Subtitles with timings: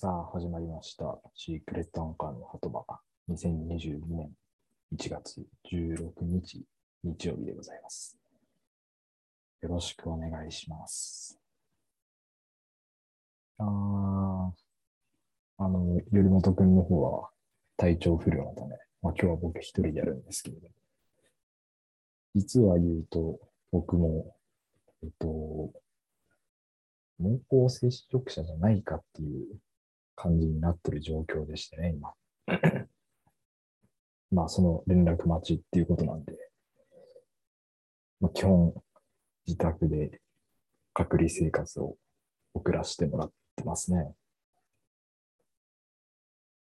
[0.00, 1.18] さあ、始まりました。
[1.34, 2.84] シークレットアンカーの鳩場。
[3.30, 4.30] 2022年
[4.94, 6.64] 1月16日、
[7.02, 8.16] 日曜日でございます。
[9.60, 11.36] よろしくお願いします。
[13.58, 13.66] あー、
[15.64, 17.30] あの、頼本くんの方は
[17.76, 20.74] 体調不良のため、まあ、今日は僕一人でやるんですけれども、
[22.36, 23.40] 実は言うと、
[23.72, 24.36] 僕も、
[25.02, 25.72] えっと、
[27.18, 29.58] 濃厚接触者じゃないかっていう
[30.18, 32.12] 感じになってる状況でしてね、今。
[34.32, 36.50] まあ、その連絡待ちっていうことなんで、
[38.20, 38.74] まあ、基本、
[39.46, 40.20] 自宅で
[40.92, 41.96] 隔離生活を
[42.52, 44.12] 送らせてもらってますね。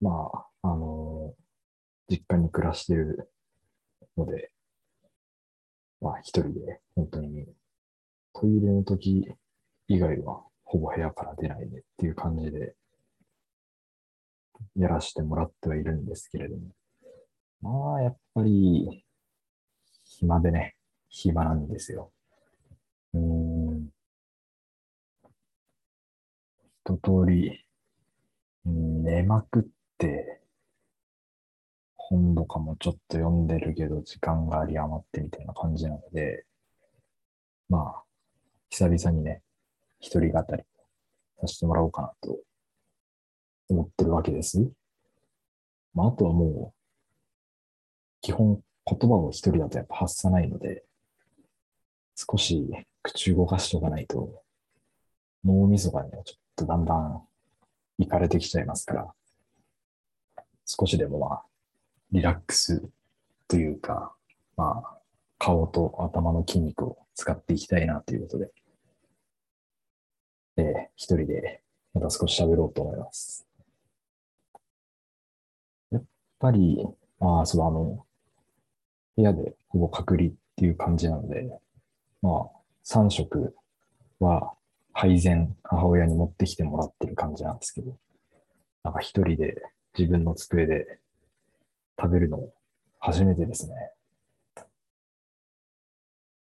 [0.01, 1.33] まあ、あの
[2.09, 3.31] 実家に暮らしてる
[4.17, 4.51] ので、
[6.01, 7.47] まあ、一人で、本当に、
[8.33, 9.33] トイレの時
[9.87, 12.75] 以外は、ほぼ部屋から出ないでっていう感じで、
[14.75, 16.63] やらせてもらってはいるんですけれども。
[17.61, 19.05] まあ、やっぱり、
[20.03, 20.75] 暇でね、
[21.09, 22.11] 暇なんですよ。
[23.13, 23.89] うん。
[26.85, 27.65] 一通り、
[28.65, 29.63] 寝まくっ
[29.97, 30.41] て、
[31.95, 36.45] 本とかもちょっと読んでるけど、時間が有り余ってみたいな感じなので、
[37.67, 38.03] まあ、
[38.69, 39.41] 久々にね、
[39.99, 40.63] 一人語り
[41.41, 42.37] させてもらおうかなと
[43.69, 44.69] 思ってるわけです。
[45.93, 46.75] まあ、あとはもう、
[48.21, 50.83] 基本言葉を一人だとやっぱ発さないので、
[52.15, 52.67] 少し
[53.01, 54.41] 口動かしとかないと、
[55.43, 57.21] 脳みそがね、ちょっとだんだん
[57.97, 59.13] いかれてきちゃいますから、
[60.65, 61.45] 少しでもまあ、
[62.11, 62.83] リラックス
[63.47, 64.15] というか、
[64.57, 64.97] まあ、
[65.37, 68.51] 顔と頭の筋肉を使っていきたいなということで、
[70.55, 71.61] で、一人で
[71.93, 73.44] また少し喋ろうと思います。
[76.45, 76.85] ぱり、
[77.19, 78.05] まあ、そう、あの、
[79.15, 81.49] 部屋でほぼ隔離っていう感じなので、
[82.21, 82.49] まあ、
[82.85, 83.55] 3食
[84.19, 84.53] は
[84.93, 87.97] 配膳母親に持ってきてもらってる感じなんですけど、
[88.83, 89.55] なんか一人で
[89.97, 90.99] 自分の机で
[91.99, 92.39] 食べるの
[92.99, 93.73] 初めてですね。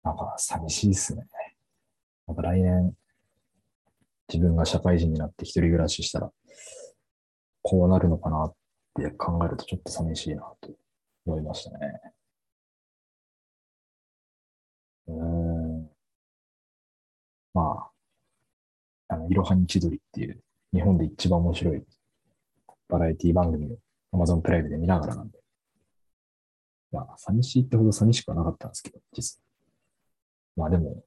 [0.04, 1.26] なんか寂しいっすね。
[2.26, 2.94] また来年、
[4.32, 6.30] 自分が社会人になって一人暮らししたら、
[7.62, 8.54] こうなるのかなっ
[9.02, 10.70] て考えるとちょっと寂しいなと
[11.26, 12.00] 思いましたね。
[15.08, 15.90] うん。
[17.54, 17.90] ま
[19.08, 21.82] あ、あの、いろはに千鳥っていう日本で一番面白い
[22.88, 23.78] バラエティ番組を
[24.12, 25.38] Amazon プライムで見ながらなんで。
[26.92, 29.42] まあ、寂しいってほど寂しくはなかったんですけど、実際。
[30.56, 31.04] まあでも、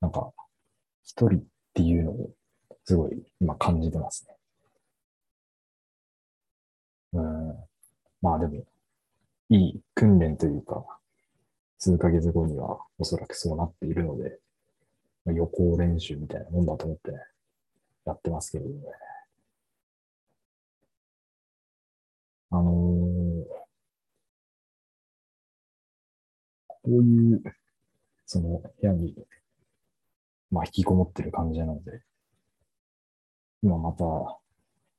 [0.00, 0.32] なんか、
[1.02, 1.42] 一人っ
[1.74, 2.30] ていうのを
[2.84, 4.39] すごい今感じてますね。
[8.22, 8.64] まあでも、
[9.50, 10.84] いい訓練というか、
[11.78, 14.38] 数ヶ月後にはおそらくそうなっているので、
[15.24, 17.12] まあ予行練習みたいなもんだと思って、
[18.04, 18.74] やってますけどね。
[22.50, 23.60] あのー
[26.66, 27.42] こういう、
[28.26, 29.14] その部屋に、
[30.50, 32.02] まあ引きこもってる感じなので、
[33.62, 34.04] 今また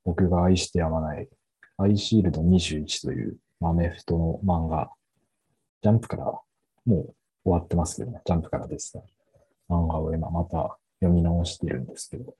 [0.04, 1.28] 僕が愛してやまない
[1.78, 4.90] アイシールド21というアメフトの漫画、
[5.82, 6.42] ジャンプからも
[6.86, 9.04] う終わってますけどね、ジャンプからですね。
[9.68, 12.34] 漫画を今また読み直しているんですけど、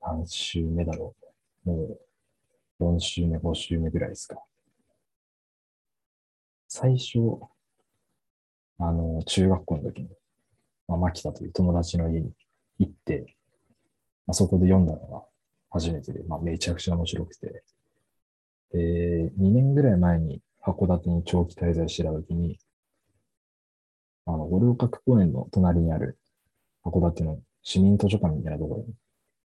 [0.00, 1.14] 何週目だろ
[1.64, 1.70] う。
[1.70, 1.98] も
[2.80, 4.42] う4週目、5週目ぐらいですか。
[6.66, 7.18] 最初、
[8.78, 10.08] あの、中学校の時に、
[10.88, 12.32] まあ、牧田という友達の家に
[12.78, 13.36] 行って、
[14.26, 15.22] まあ、そこで読んだのが
[15.70, 17.62] 初めてで、まあ、めちゃくちゃ面白くて、
[18.72, 22.58] で、2年ぐらい前に函館に長期滞在してた時に、
[24.26, 26.18] あの、五稜郭公園の隣にある
[26.84, 28.94] 函館の市民図書館みたいなところに、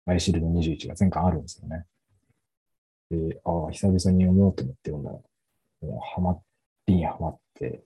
[0.05, 1.85] アイシールド21が全巻あるんですよね。
[3.09, 5.17] で、ああ、久々に読もうと思って読んだら、
[5.81, 6.39] もうハマ
[6.87, 7.83] りにハマって、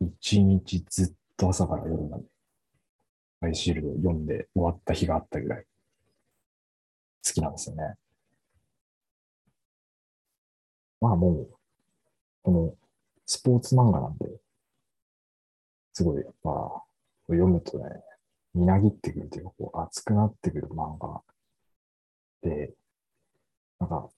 [0.00, 2.24] 一日ずっと朝から夜まで、
[3.40, 5.64] アイシールドを読んで終わった日があったぐらい、
[7.26, 7.94] 好きなんですよね。
[11.00, 11.48] まあもう、
[12.42, 12.74] この
[13.26, 14.26] スポーツ漫画なんで、
[15.92, 16.82] すごいやっぱ、
[17.28, 17.84] 読むとね、
[18.54, 21.22] みなぎってくるというか、こう熱くなってくる漫画
[22.42, 22.72] で、
[23.78, 24.08] なんか、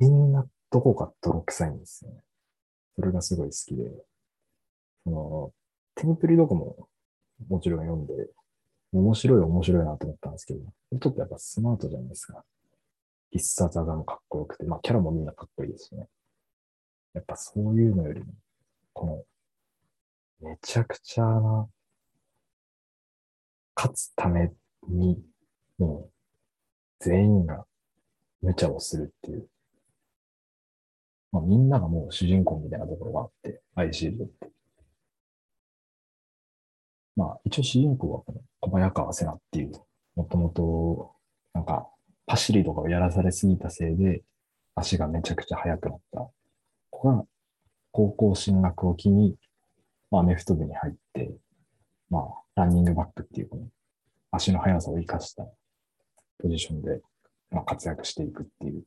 [0.00, 2.18] みんなどこか泥臭いんですよね。
[2.96, 3.90] それがすごい好きで、
[5.04, 5.52] その、
[5.94, 6.88] テンプリドコも
[7.48, 8.12] もちろん読んで、
[8.92, 10.60] 面白い面白いなと思ったんですけど、
[11.00, 12.44] ちょっとやっぱスマートじゃないですか。
[13.32, 16.06] 必殺技もかっこよくて、まあキャラもみんなかっこいいですしね。
[17.14, 18.26] やっぱそういうのよりも、
[18.92, 19.24] こ
[20.40, 21.68] の、めちゃくちゃな、
[23.74, 24.52] 勝つため
[24.86, 25.18] に、
[25.78, 26.12] もう、
[27.00, 27.66] 全員が
[28.42, 29.48] 無茶をするっていう。
[31.32, 34.50] まあみんながもう主人公みたいなところがあって、アイシールドって。
[37.16, 39.72] まあ一応主人公はこの小早川瀬名っていう、
[40.16, 41.14] もともと、
[41.54, 41.91] なんか、
[42.26, 44.22] パシリとかをやらされすぎたせいで、
[44.74, 46.28] 足がめちゃくちゃ速くなった。
[46.90, 47.24] 子が、
[47.90, 49.36] 高校進学を機に、
[50.10, 51.32] まあ、アメフト部に入って、
[52.08, 52.22] まあ、
[52.54, 53.66] ランニングバックっていう、この、
[54.30, 55.46] 足の速さを活かした
[56.38, 57.00] ポジションで、
[57.50, 58.82] まあ、活躍していくっていう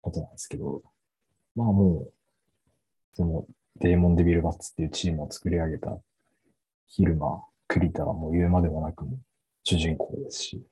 [0.00, 0.82] ことなんですけど、
[1.54, 2.12] まあもう、
[3.14, 3.46] その、
[3.80, 5.98] デーモン・デビル・バッツっていうチームを作り上げた、
[6.86, 9.04] 昼間、栗田はもう言うまでもなく
[9.62, 10.62] 主人公ですし、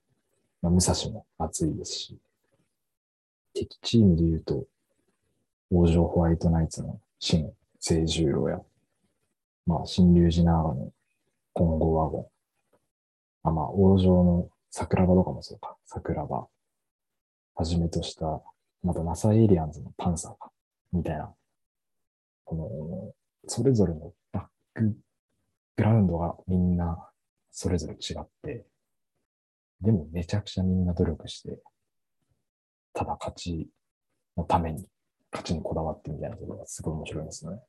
[0.62, 2.18] まあ、武蔵も熱いですし、
[3.52, 4.64] 敵チームで言うと、
[5.70, 8.60] 王城ホワイトナイツの新聖十郎や、
[9.66, 10.92] まあ、新竜寺長の
[11.54, 12.26] 金剛ワゴン、
[13.48, 16.46] あまあ、王城の桜庭とかもそうか、桜庭、
[17.54, 18.40] はじめとした、
[18.82, 20.50] またナサエリアンズのパンサーか、
[20.92, 21.34] みたいな、
[22.44, 24.44] この、それぞれのバッ
[24.74, 24.96] ク
[25.76, 27.08] グラウンドがみんな
[27.50, 28.64] それぞれ違って、
[29.82, 31.60] でもめちゃくちゃみんな努力して、
[32.92, 33.68] ただ勝ち
[34.36, 34.86] のために、
[35.32, 37.60] 勝ちにこだわってみたいなところがすごい面白いですよね。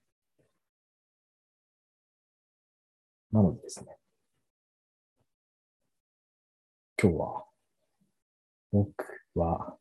[3.31, 3.97] なのでですね、
[7.01, 7.45] 今日は、
[8.71, 8.93] 僕
[9.33, 9.75] は、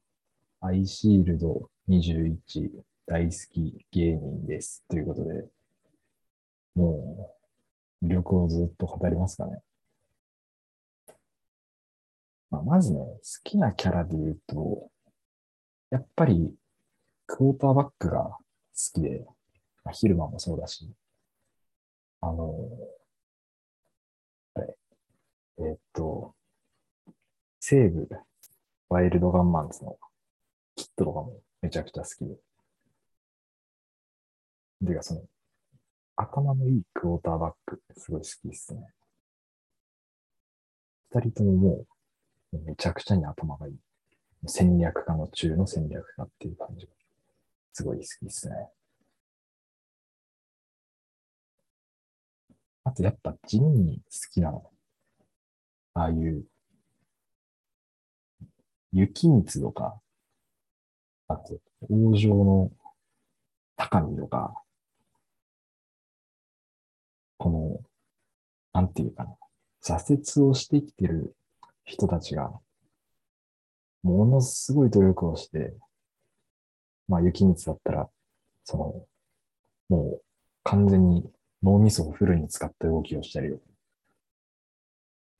[0.61, 2.70] アイシールド21
[3.05, 4.84] 大好き芸人です。
[4.88, 5.44] ということで、
[6.75, 7.37] も
[8.02, 9.61] う、魅力をずっと語りますかね。
[12.52, 14.90] まあ、まずね、好きなキャラで言うと、
[15.90, 16.54] やっぱり、
[17.26, 18.38] クォーターバックが好
[18.93, 19.25] きで、
[19.84, 20.93] まあ、ヒルマンもそうだし、
[22.20, 22.54] あの、
[25.58, 26.34] えー、っと、
[27.58, 28.06] 西武、
[28.90, 29.96] ワイルドガンマンズの
[30.76, 32.37] キットとかもめちゃくちゃ好きで。
[34.88, 35.22] てか、その、
[36.16, 38.87] 頭のいいクォーターバック、すごい好きですね。
[41.14, 41.92] 二人とももう、
[42.52, 43.75] めちゃくちゃに頭がいい。
[44.46, 46.93] 戦略家の中の戦略家っていう感じが、
[47.72, 48.54] すごい好きですね。
[52.84, 54.02] あとやっぱ地味に好
[54.32, 54.70] きなの。
[55.94, 56.44] ああいう、
[58.93, 60.00] 雪光とか、
[61.28, 62.70] あと、王城の
[63.76, 64.55] 高見とか、
[67.38, 67.81] この、
[68.72, 69.37] なんていうかな、
[69.82, 71.34] 挫折をしてきてる
[71.84, 72.52] 人たちが、
[74.02, 75.75] ものすごい努力をして、
[77.08, 78.11] まあ、雪光だったら、
[78.64, 79.06] その、
[79.88, 80.23] もう
[80.64, 81.31] 完全に
[81.62, 83.56] 脳みそをフルに使った動きをしたり、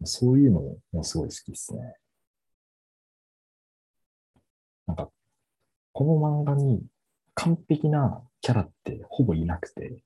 [0.05, 0.61] そういうの
[0.93, 1.97] もすごい好きですね。
[4.87, 5.11] なんか、
[5.93, 6.85] この漫画に
[7.35, 10.03] 完璧なキャラってほぼいなくて、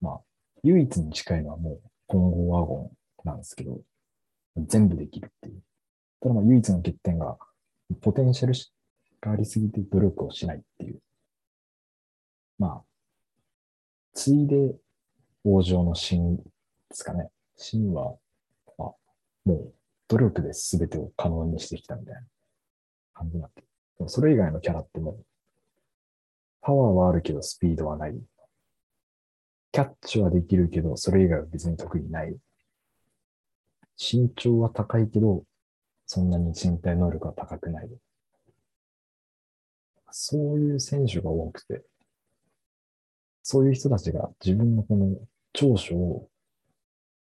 [0.00, 0.20] まあ、
[0.64, 2.90] 唯一に近いのはもう混合ワゴ
[3.24, 3.80] ンなんですけど、
[4.56, 5.62] 全部できるっていう。
[6.20, 7.38] ただまあ唯一の欠点が、
[8.00, 8.54] ポテンシャル
[9.20, 11.00] がありすぎて努力をしないっていう。
[12.58, 12.82] まあ、
[14.14, 14.74] ついで
[15.44, 16.42] 王城の芯で
[16.92, 17.30] すかね。
[17.56, 18.16] 芯は、
[18.78, 18.96] あ、も
[19.46, 19.74] う
[20.08, 22.20] 努力で全てを可能にしてきたみたいな
[23.14, 23.62] 感じになって。
[23.62, 25.24] でもそれ以外のキャラってもう、
[26.60, 28.14] パワーはあるけどスピードはない
[29.72, 32.36] キャッチはできるけど、それ以外は別に得意ない。
[34.02, 35.44] 身長は高いけど、
[36.06, 37.88] そんなに身体能力は高くない。
[40.10, 41.84] そういう選手が多くて、
[43.42, 45.16] そういう人たちが自分のこの
[45.52, 46.28] 長所を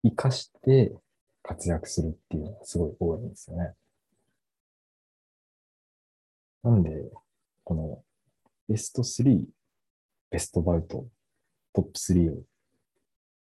[0.04, 0.96] 活かして
[1.44, 3.74] 活躍するっていうのがすごい多いんですよね。
[6.64, 7.12] なんで、
[7.64, 8.04] この
[8.70, 9.44] ベスト3、
[10.30, 11.06] ベストバウト
[11.74, 12.44] トップ3を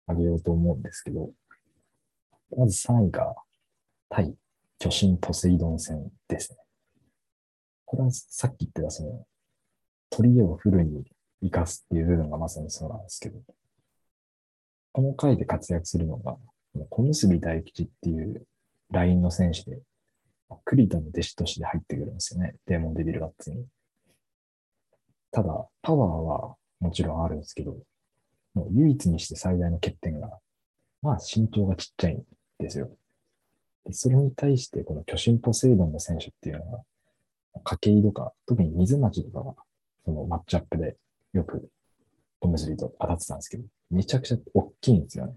[0.08, 1.32] 上げようと思うんですけど、
[2.56, 3.34] まず3位が
[4.08, 4.34] 対
[4.78, 6.58] 巨神ポセイドン戦ですね。
[7.84, 9.26] これはさっき言ってたその、
[10.10, 11.04] 取り柄をフルに
[11.40, 13.40] 活かすっていう部分がまさにそうなんですけど、
[14.92, 16.36] この回で活躍するのが、
[16.90, 18.46] 小結大吉っていう
[18.90, 19.80] ラインの選手で、
[20.64, 22.54] 栗田の弟子として入ってくるんですよね。
[22.66, 23.66] デーモンデビルガッツに。
[25.30, 27.76] ただ、パワーはもちろんあるんですけど、
[28.54, 30.38] もう唯一にして最大の欠点が、
[31.02, 32.22] まあ身長がちっちゃい
[32.58, 32.90] ですよ。
[33.84, 36.84] でそれに対して、この巨神ポセイドンの選手っていうのは、
[37.64, 39.54] 駆け井とか、特に水町とかが、
[40.04, 40.96] そのマッチアップで
[41.32, 41.68] よく
[42.40, 45.34] 小結と当たってたんですけど、めちゃくちゃ大きいんですよね。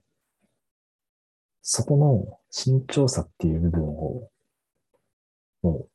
[1.61, 4.29] そこの身長差っていう部分を、
[5.61, 5.87] も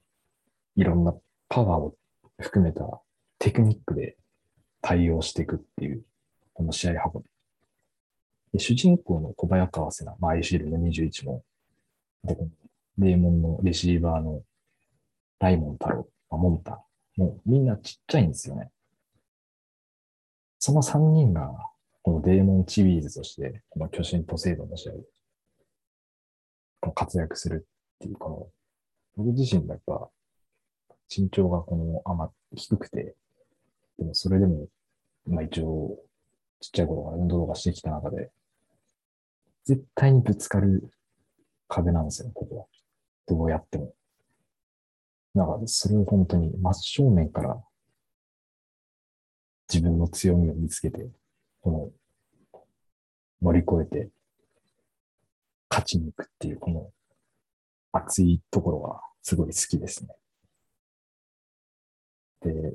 [0.77, 1.15] う、いろんな
[1.49, 1.95] パワーを
[2.39, 3.01] 含めた
[3.39, 4.17] テクニックで
[4.81, 6.05] 対応していくっていう、
[6.55, 7.36] この試合運び。
[8.59, 11.43] 主人公の小早川瀬名、まあ、アイシールの21も、
[12.25, 12.37] で、
[12.97, 14.43] 名門のレシーバーの
[15.39, 16.83] ライモン太郎、まあ、モンタ、
[17.17, 18.71] もうみんなちっちゃいんですよね。
[20.59, 21.53] その3人が、
[22.03, 24.99] このデーモンチビーズとして、この巨神ポセイドンの試合で、
[26.95, 28.53] 活躍するっていう、こ
[29.17, 30.09] の、僕自身がやっぱ、
[31.15, 33.17] 身長がこの、あま低くて、
[33.99, 34.69] でもそれでも、
[35.27, 35.99] まあ一応、
[36.61, 38.31] ちっちゃい頃から運動とかしてきた中で、
[39.67, 40.91] 絶対にぶつかる
[41.67, 42.67] 壁なんですよ、ここは。
[43.27, 43.93] どうやっても。
[45.35, 47.61] だから、それを本当に真正面から
[49.69, 51.11] 自分の強みを見つけて、
[51.61, 51.93] こ
[52.53, 52.61] の、
[53.43, 54.09] 乗り越えて、
[55.69, 56.93] 勝ちに行くっていう、この
[57.91, 60.11] 熱いところがすごい好きですね。
[62.43, 62.73] で、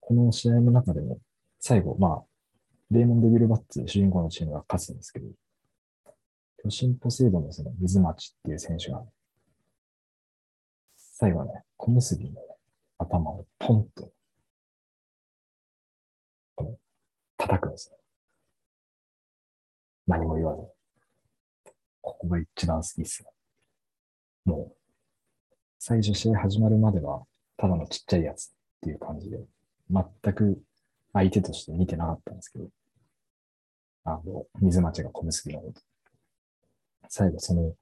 [0.00, 1.18] この試合の中でも、
[1.58, 2.24] 最後、まあ、
[2.90, 5.26] レーモン・デビル・バッツ、主人公のチームが勝つんですけど、
[6.62, 9.02] 巨神ポセイドのその水町っていう選手が、
[10.96, 12.36] 最後はね、小結の、ね、
[12.98, 14.12] 頭をポンと、
[17.36, 17.96] 叩くんですよ。
[20.06, 20.62] 何も言わず。
[22.00, 23.30] ここが一番好きですね。
[24.44, 24.76] もう、
[25.78, 27.24] 最初試合始まるまでは、
[27.56, 28.50] ただのちっちゃいやつっ
[28.82, 29.38] ていう感じで、
[29.90, 30.62] 全く
[31.12, 32.68] 相手として見てなかったんですけど、
[34.04, 35.80] あの、水町が小結のこと。
[37.08, 37.74] 最後その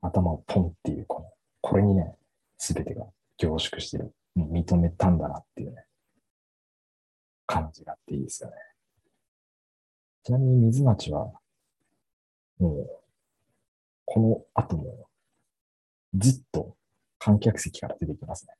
[0.00, 1.26] 頭をポンっていう、この、
[1.60, 2.14] これにね、
[2.58, 3.06] すべてが
[3.38, 4.12] 凝縮してる。
[4.36, 5.84] 認めたんだなっていうね、
[7.46, 8.56] 感じがあっていいですよね。
[10.24, 11.32] ちなみに水町は、
[12.58, 12.90] もう、
[14.06, 15.06] この後も、
[16.14, 16.76] ずっと
[17.18, 18.54] 観客席から出てきますね。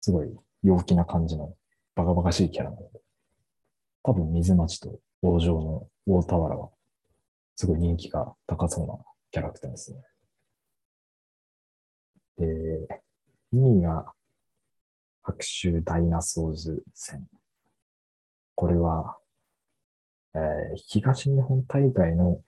[0.00, 1.54] すごい陽気な感じの
[1.94, 3.00] バカバカしいキャラなので。
[4.02, 6.68] 多分水町と王城の大田原は、
[7.56, 8.94] すごい人気が高そうな
[9.30, 10.00] キャラクターですね。
[12.38, 13.02] で、
[13.52, 14.12] 2位が、
[15.22, 17.26] 白州ダイナソーズ戦。
[18.54, 19.16] これは、
[20.34, 20.40] えー、
[20.86, 22.42] 東日本大会の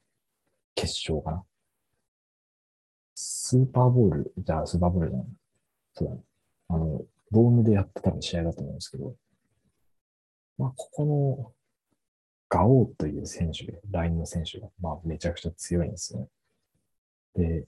[0.75, 1.45] 決勝かな。
[3.15, 5.27] スーパーボール、じゃあスーパーボールじゃない。
[5.95, 6.21] そうだね。
[6.69, 9.15] あの、ドームでやってた試合だと思うんですけど、
[10.59, 11.53] まあ、ここの
[12.49, 16.29] ガオーという選手、ラインの選手が、まあ、めちゃくちゃ強いんですよね。
[17.35, 17.67] で、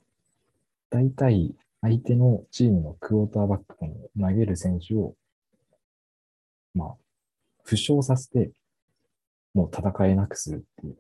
[0.91, 3.77] 大体、相手のチームのクォーターバック
[4.17, 5.15] の投げる選手を、
[6.75, 6.95] まあ、
[7.63, 8.51] 負傷させて、
[9.55, 10.97] もう戦えなくするっていう。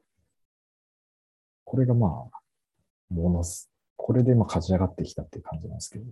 [1.65, 6.05] これがまあ、ものす、これでまあ勝ち上がってきたっていう感じなんですけど。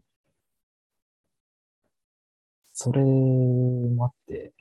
[2.73, 4.53] それもあって、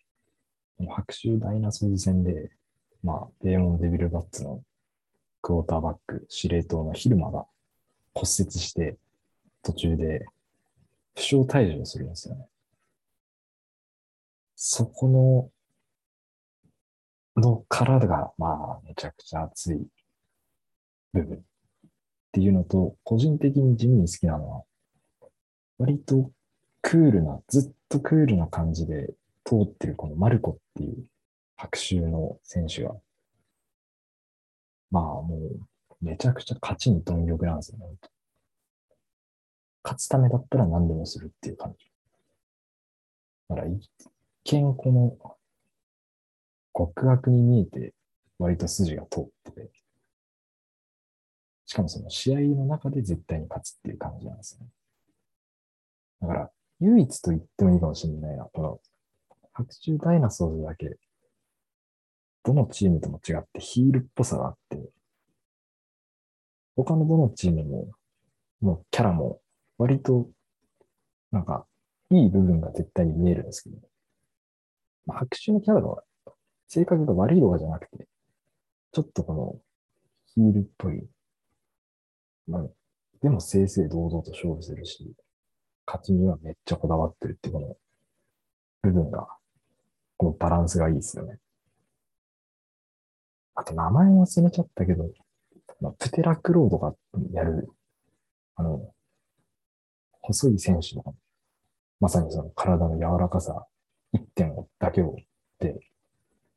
[0.90, 2.50] 白州ダイナソーズ戦で、
[3.06, 4.64] まあ、デーモン・デビル・バッツの
[5.44, 7.46] クォーターバック、司令塔のヒルマが
[8.16, 8.98] 骨折して、
[9.62, 10.26] 途中で
[11.14, 12.48] 負傷退場するんですよね。
[14.56, 15.52] そこ
[17.36, 19.86] の、の体が、まあ、めちゃくちゃ熱い
[21.14, 21.42] 部分っ
[22.32, 24.64] ていうのと、個人的に地味に好きなのは、
[25.78, 26.32] 割と
[26.82, 31.06] クールな、ずっとクールな感じで通ってるこのマルコっていう
[31.58, 32.96] 白州の選手が、
[34.92, 37.86] まあもうめちゃくちゃ勝ちに貪欲なんですよね。
[39.84, 41.92] 勝つためだったら何でもするっていう感じ。
[43.50, 43.90] だから一
[44.46, 45.38] 見この
[46.76, 47.94] 極悪に見えて
[48.40, 49.70] 割と筋が通ってて、
[51.66, 54.68] しかもその試合の中で絶対に勝つっていう感じなんですね。
[56.22, 58.46] だから唯一と言ってもいいかもしれないな。
[58.46, 58.80] この、
[59.54, 60.98] 白昼ダイナソーズだけ、
[62.46, 64.80] どのチームとも違ってヒールっぽさがあって、
[66.75, 67.88] 他のどのチームも、
[68.62, 69.42] もうキャラも
[69.80, 70.30] 割と、
[71.32, 71.66] なんか、
[72.12, 73.78] いい部分が絶対に見えるんですけど、
[75.08, 76.04] まあ、白昼のキャラが、
[76.68, 78.08] 性格が悪いとかじゃなくて、
[78.92, 79.60] ちょっとこの、
[80.36, 81.04] ヒールっぽい、
[82.48, 82.66] まあ、
[83.22, 85.14] でも正々堂々と勝負するし、
[85.88, 87.75] 勝ちにはめっちゃこだわってるってこの
[88.84, 89.28] 部分が、
[90.18, 91.40] このバランスがいいですよね。
[93.56, 95.10] あと名前忘れちゃったけど、
[95.82, 96.94] まあ、プテラクロードが
[97.32, 97.70] やる
[98.56, 98.90] あの、
[100.22, 101.16] 細い選手の、
[102.00, 103.66] まさにその体の柔らかさ
[104.14, 105.18] 一点だけを
[105.60, 105.80] で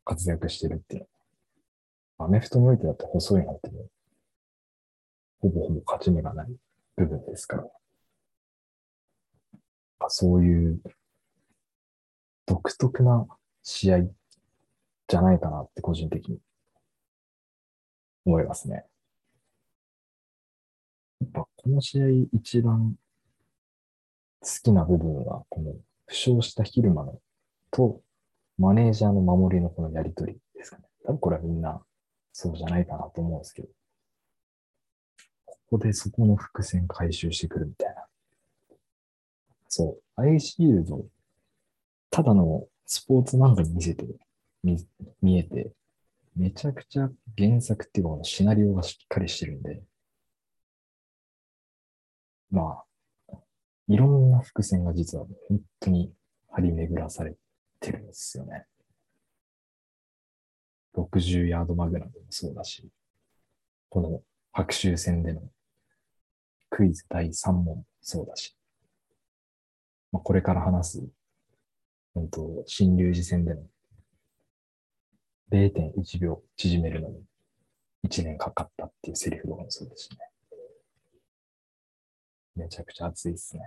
[0.04, 1.08] 活躍してるっていう。
[2.18, 3.70] アメフトにおいてだって細いなんて、
[5.40, 6.48] ほぼほぼ勝ち目がない
[6.96, 7.64] 部分ですから。
[10.08, 10.80] そういう
[12.46, 13.26] 独特な
[13.62, 14.00] 試合
[15.08, 16.38] じゃないかなって個人的に
[18.28, 18.84] 思いますね。
[21.20, 22.94] やっぱこの試合一番
[24.40, 25.72] 好きな部分は、この
[26.06, 27.18] 負傷した昼間の
[27.70, 28.00] と
[28.58, 30.84] マネージャーの守りのこのやりとりですかね。
[31.04, 31.80] 多分これはみんな
[32.32, 33.68] そうじゃないかなと思うんですけど、
[35.44, 38.04] ここでそこの伏線回収してくるみたいな。
[39.68, 41.04] そう、アイシールド、
[42.10, 44.06] ただのスポーツ漫画に見せて、
[44.62, 44.86] 見
[45.20, 45.72] 見えて、
[46.36, 49.82] めちゃくちゃ原作っていうか、シナリオがしっかりしてるんで、
[52.50, 52.82] ま
[53.32, 53.36] あ、
[53.88, 56.12] いろんな伏線が実は本当に
[56.50, 57.36] 張り巡らされ
[57.80, 58.66] てるんですよね。
[60.96, 62.88] 60ヤードマグナムもそうだし、
[63.88, 65.42] この白州戦での
[66.70, 68.56] クイズ第3問もそうだし、
[70.12, 71.08] まあ、これから話す、
[72.14, 73.62] 本当、新竜寺戦での
[75.50, 77.22] 0.1秒縮めるのに
[78.06, 80.18] 1年かかったっていうセリフとかもそうですね。
[82.56, 83.62] めちゃくちゃ熱いですね。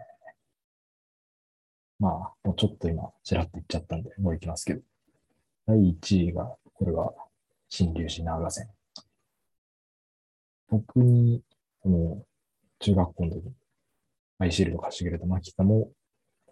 [2.00, 2.12] まあ、
[2.44, 4.82] もうちょっと今、ちらっと言っちゃったんで、もう行きますけど。
[5.68, 7.14] 第1位が、これは、
[7.70, 8.68] 新竜寺長線。
[10.68, 11.44] 僕に、
[11.82, 12.26] この、
[12.80, 13.54] 中学校の時に、
[14.40, 15.92] アイシールド貸してくれた牧田も、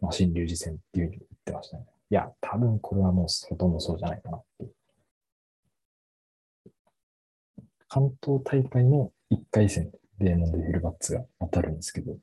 [0.02, 1.86] まあ、新竜寺戦っていうふうに言ってましたね。
[2.12, 4.74] いや、多分これはもうほとんどそうじゃないかなっていう。
[7.89, 12.15] 関東大会の1回戦でデーモンド・フィルバッツが当たるんですけど、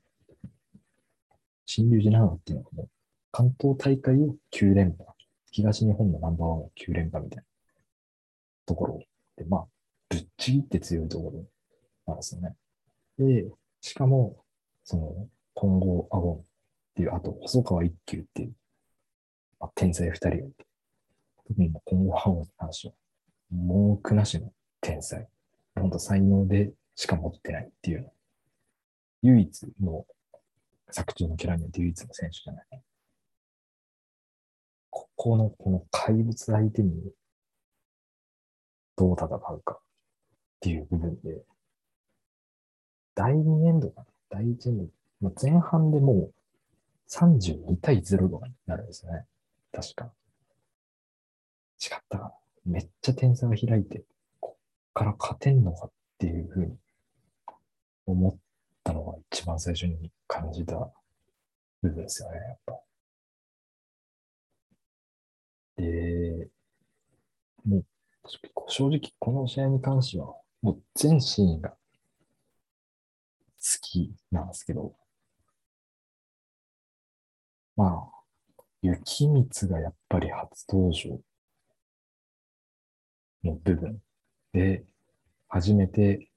[1.67, 2.89] 新竜寺長っていうのはもう
[3.33, 5.11] 関東大会を9連覇、
[5.51, 7.45] 東日本のナンバーワンを9連覇みたいな
[8.65, 9.03] ところ
[9.37, 9.67] で、まあ、
[10.09, 11.45] ぶっちぎって強いところ
[12.07, 12.55] なんですよね。
[13.19, 13.47] で、
[13.81, 14.37] しかも、
[14.85, 16.45] その、混合アゴンっ
[16.95, 18.53] ていう、あと、細川一休っていう、
[19.59, 20.67] まあ、天才二人がいて、
[21.49, 22.95] 特に混合アゴンの話は、
[23.51, 25.29] 文句なしの天才。
[25.77, 28.11] 本当才能でしか持ってないっていう、
[29.23, 30.07] 唯一の
[30.91, 32.67] 作中のキャラによって唯一の選手じゃない。
[34.91, 37.13] ここのこの怪物相手に
[38.97, 39.81] どう戦うかっ
[40.61, 41.43] ていう部分で、
[43.15, 46.33] 第2エンドかな第1エンド、前半でもう
[47.09, 49.25] 32対0とかになるんですね。
[49.73, 50.11] 確か。
[51.83, 52.33] 違ったかな。
[52.65, 54.03] めっちゃ点差が開いて、
[54.97, 56.75] から勝てんのかっていうふうに
[58.07, 58.37] 思っ
[58.83, 60.91] たのが一番最初に感じた
[61.83, 62.81] 部分ですよね、やっぱ。
[65.77, 66.49] で、
[67.67, 67.85] もう
[68.69, 71.77] 正直この試合に関しては、もう全シーンが好
[73.83, 74.95] きなんですけど、
[77.77, 81.21] まあ、雪光がやっぱり初登場
[83.45, 84.01] の部分
[84.57, 84.87] で、
[85.49, 86.31] 初めて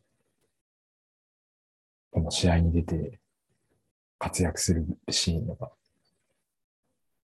[2.12, 3.18] この試合に出て
[4.18, 5.72] 活躍するシーンとか、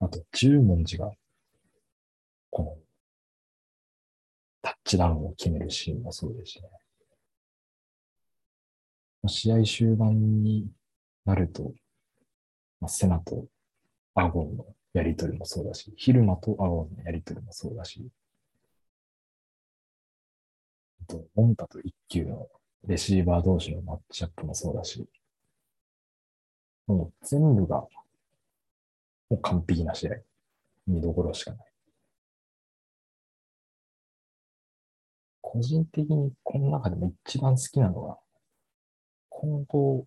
[0.01, 1.11] あと、十文字が、
[2.51, 2.77] この、
[4.61, 6.69] タッチダウンを決めるシーンもそうですしね。
[9.27, 10.69] 試合終盤に
[11.25, 11.73] なると、
[12.83, 13.47] まあ、セナと
[14.15, 18.07] アゴンのやりとりもそうだし、ヒルマとアゴンのやりとりもそうだし、
[21.05, 22.49] とモンタと一級の
[22.87, 25.07] レシーバー同士のマッチアップもそうだし、
[26.87, 27.89] もう全部が、も
[29.31, 30.17] う完璧な試合。
[30.87, 31.67] 見どころしかない。
[35.41, 38.19] 個人的にこの中でも一番好きなのは、
[39.31, 40.07] 今後、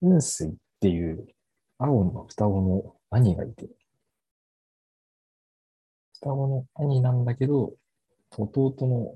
[0.00, 1.26] 雲水っていう
[1.78, 3.68] 青の双子の兄がいて、
[6.14, 7.74] 双子の兄なんだけど、
[8.30, 9.14] 弟の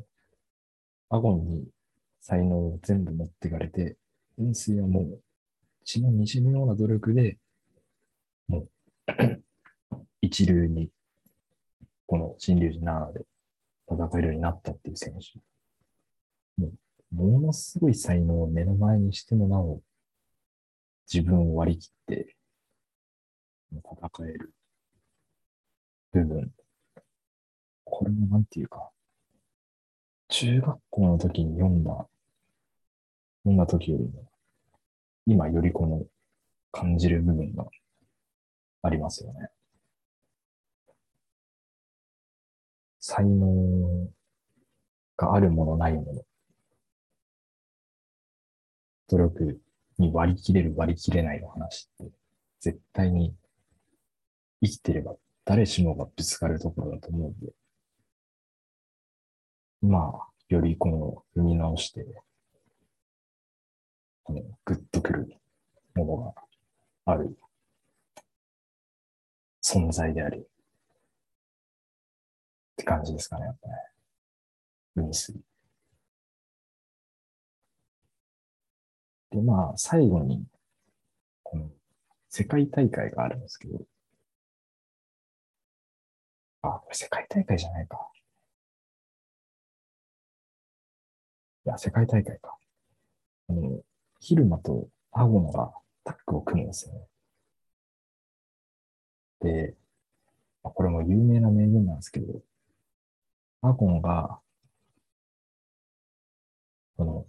[1.09, 1.69] アゴンに
[2.21, 3.97] 才能を全部持っていかれて、
[4.37, 5.23] 雲水はもう
[5.85, 7.39] 血の滲むような努力で、
[8.49, 8.71] もう
[10.21, 10.91] 一流に、
[12.07, 13.27] この新竜寺7で
[13.89, 15.39] 戦えるようになったっていう選手。
[16.61, 16.73] も
[17.13, 19.81] う、ものすごい才能を目の前にしてもなお、
[21.13, 22.37] 自分を割り切って
[23.71, 24.53] 戦える
[26.13, 26.53] 部分。
[27.85, 28.91] これもなんていうか、
[30.29, 32.07] 中学校の時に読んだ、
[33.45, 34.29] 読んだ時よりも、
[35.27, 36.05] 今よりこの
[36.73, 37.67] 感じる部分が
[38.83, 39.49] ありますよね。
[42.99, 44.09] 才能
[45.17, 46.23] があるものないもの。
[49.09, 49.61] 努力
[49.99, 52.13] に割り切れる割り切れないの話って
[52.59, 53.33] 絶対に
[54.61, 57.53] 生きてれば誰しもがぶつかるところだと思うんで、
[59.83, 62.05] まあ、よりこの踏み直して、
[64.23, 65.37] このグッとくる
[65.95, 66.35] ものが
[67.05, 67.37] ある
[69.63, 70.45] 存在であり、っ
[72.77, 73.75] て感じですかね、やっぱね。
[74.97, 75.35] 海水。
[79.31, 80.45] で、まあ、最後に、
[81.43, 81.71] この
[82.29, 83.81] 世界大会があるんですけど、
[86.63, 88.11] あ、これ世界大会じゃないか。
[91.69, 92.57] や、世界大会か。
[93.49, 93.81] あの、
[94.19, 95.73] ヒルマとアゴノが
[96.05, 97.01] タッグを組むんですよね。
[99.41, 99.75] で、
[100.63, 102.41] これも有名な名言なんですけど、
[103.63, 104.41] アゴンが、
[106.97, 107.27] この、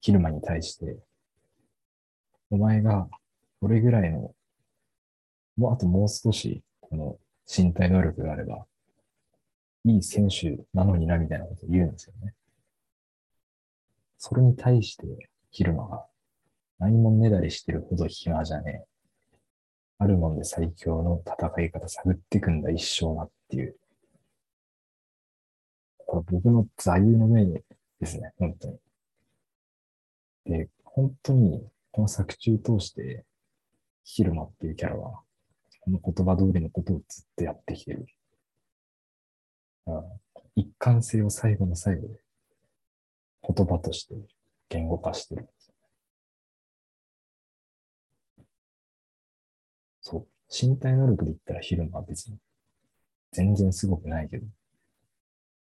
[0.00, 0.98] ヒルマに対して、
[2.50, 3.08] お前が
[3.60, 4.34] どれぐらいの、
[5.56, 8.66] もうあともう少し、この身体能力があれば、
[9.84, 12.34] いい選手なのにな、みたいなことを言うんですよね。
[14.18, 15.06] それに対して、
[15.50, 16.06] ヒルマが、
[16.78, 18.96] 何もねだりしてるほど暇じゃねえ。
[19.98, 23.76] あるもんで最強の戦い方探ってくんだ、一生なっていう。
[25.98, 27.64] これ僕の座右の銘で
[28.04, 28.78] すね、本当に。
[30.44, 33.24] で、本当に、この作中通して、
[34.04, 35.22] ヒルマっていうキャラは、
[35.80, 38.06] この言葉通りのことをずっとやってきてる。
[40.54, 42.20] 一貫性を最後の最後で
[43.46, 44.14] 言葉として
[44.68, 45.48] 言語化してる。
[50.00, 50.26] そう。
[50.50, 52.38] 身体能力で言ったらヒルマは別に
[53.32, 54.46] 全然すごくないけど、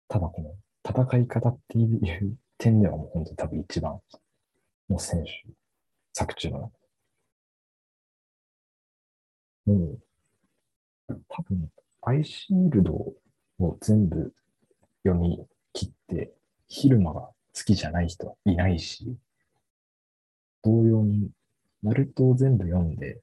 [0.08, 0.54] ただこの
[0.84, 4.00] 戦い方っていう点ではもう本当に多分一番
[4.88, 5.30] の選手、
[6.12, 6.80] 作中の中
[9.66, 10.00] もう、
[11.28, 11.70] 多分、
[12.02, 14.32] アイシールドを全部
[15.04, 16.32] 読み切って、
[16.66, 19.16] ヒルマが好きじゃない人はいないし、
[20.62, 21.30] 同様に、
[21.82, 23.20] ナルトを全部読んで、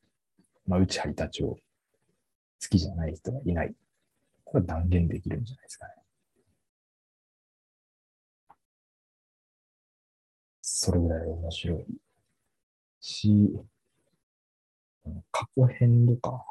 [0.66, 1.60] まあ、内張たちを好
[2.70, 3.74] きじゃない人はいない。
[4.44, 5.94] これは断言できるんじゃないですかね。
[10.62, 11.86] それぐらい面白い
[13.00, 13.54] し、
[15.32, 16.44] 過去編とか、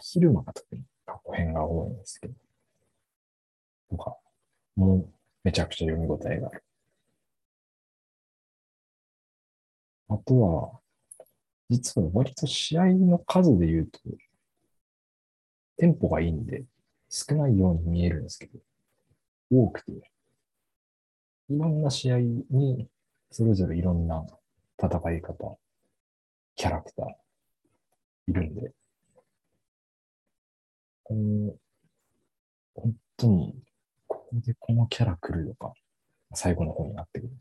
[0.00, 2.34] 昼間が特に過去編が多いんですけど、
[3.90, 4.16] とか、
[4.76, 5.15] もう
[5.46, 6.64] めちゃくちゃ読み応えがある。
[10.08, 10.80] あとは、
[11.70, 14.00] 実は割と試合の数で言うと、
[15.76, 16.64] テンポがいいんで、
[17.08, 18.58] 少ないように見えるんですけど、
[19.52, 22.88] 多くて、いろんな試合に、
[23.30, 24.26] それぞれいろんな
[24.82, 25.58] 戦い方、
[26.56, 27.06] キャラクター、
[28.26, 28.72] いるんで、
[31.04, 31.54] この、
[32.74, 33.65] 本当に、
[34.28, 35.72] ここでこのキャラ来るのか、
[36.34, 37.32] 最後の方になってくる。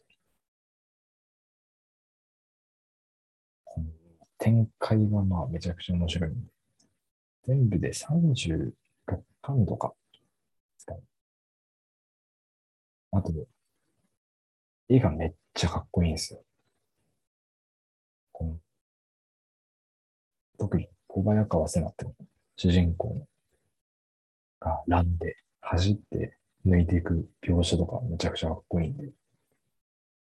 [4.38, 6.32] 展開がまあめちゃくちゃ面白い、
[7.44, 8.72] 全部で36
[9.42, 10.20] 巻とかで
[10.78, 10.96] すか。
[13.14, 13.34] あと、
[14.88, 16.44] 絵がめっちゃかっこいいんですよ。
[20.60, 22.06] 特に小早川瀬名って
[22.56, 23.28] 主人公
[24.60, 29.12] がランで走って抜いていく描写とかめちゃくちゃかっこいいんで、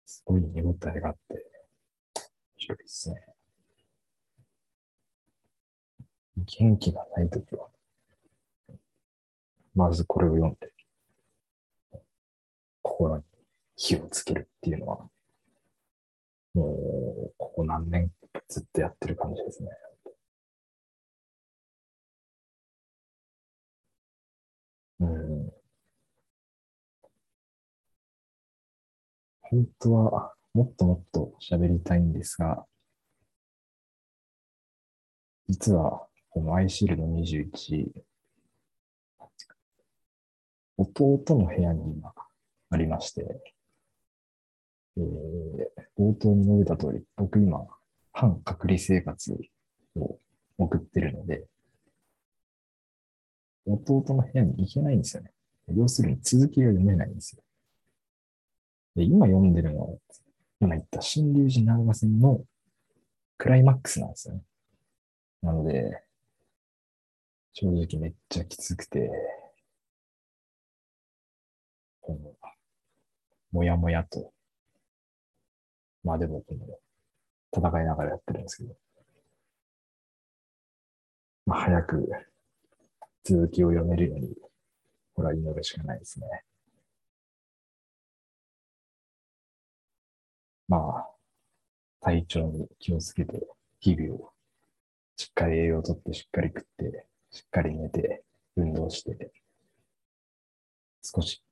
[0.06, 1.42] すごい見応えがあって、面
[2.58, 3.22] 白いですね。
[6.36, 7.68] 元気がないときは、
[9.74, 10.72] まずこれを読んで、
[12.82, 13.24] 心に
[13.76, 15.10] 火をつけるっていうのは、
[16.54, 16.64] も
[17.28, 18.10] う、ここ何年
[18.48, 19.70] ずっとやってる感じですね。
[29.52, 32.64] 本当は、もっともっと喋りたいんですが、
[35.46, 37.90] 実は、このアイシールド21、
[40.78, 42.14] 弟の部屋に今
[42.70, 43.42] ありまして、
[44.96, 45.04] えー、
[45.98, 47.66] 冒頭に述べた通り、僕今、
[48.14, 49.38] 半隔離生活
[49.96, 50.18] を
[50.56, 51.44] 送ってるので、
[53.66, 55.30] 弟の部屋に行けないんですよね。
[55.68, 57.42] 要するに続きが読めないんですよ。
[58.94, 59.96] で今読んでるのは、
[60.60, 62.44] 今言った新龍寺長岡線の
[63.38, 64.42] クライマックスなんですよね。
[65.42, 66.02] なので、
[67.54, 69.10] 正直めっちゃきつくて、
[72.00, 72.50] この、
[73.50, 74.32] もやもやと、
[76.04, 76.78] まあでも、この、
[77.54, 78.76] 戦いながらやってるんですけど、
[81.46, 82.08] まあ早く
[83.24, 84.34] 続きを読めるように、
[85.14, 86.26] これは祈るしかないですね。
[90.72, 91.06] まあ、
[92.00, 93.46] 体調に気をつけて、
[93.80, 94.32] 日々を
[95.18, 98.22] しっかり栄養をとってしっかり食って、しっかり寝て、
[98.56, 99.30] 運動して、
[101.02, 101.42] 少し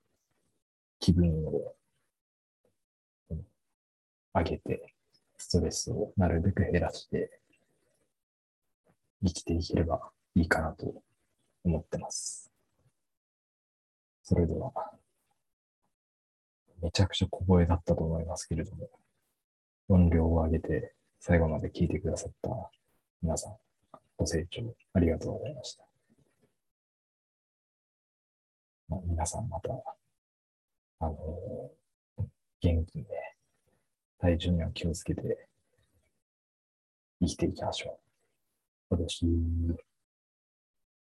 [1.01, 1.75] 気分を
[4.33, 4.95] 上げて、
[5.37, 7.43] ストレスをなるべく減らして、
[9.23, 10.01] 生きていければ
[10.35, 10.95] いいかなと
[11.63, 12.51] 思ってます。
[14.23, 14.73] それでは、
[16.81, 18.89] めちゃくちゃ小声だったと思いますけれども、
[19.93, 22.49] 音量を上げて最後まで聞いてくださった
[23.23, 23.57] 皆さん、
[24.17, 25.85] ご清聴ありがとうございました。
[28.89, 29.71] まあ皆さんまた、
[31.01, 31.17] あの
[32.61, 33.09] 元気にね、
[34.21, 35.49] 体調には気をつけて
[37.21, 37.99] 生きていきましょ
[38.91, 38.95] う。
[38.95, 39.27] 私、